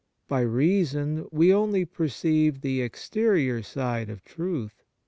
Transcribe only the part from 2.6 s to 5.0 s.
the exterior side of truth that l Eph.